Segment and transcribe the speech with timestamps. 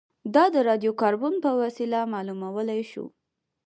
[0.35, 3.05] دا د راډیو کاربن په وسیله معلومولای شو